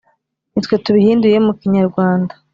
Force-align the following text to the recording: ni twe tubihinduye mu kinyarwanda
ni 0.51 0.61
twe 0.65 0.75
tubihinduye 0.83 1.37
mu 1.45 1.53
kinyarwanda 1.59 2.33